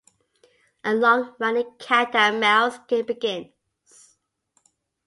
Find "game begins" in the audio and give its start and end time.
2.87-4.17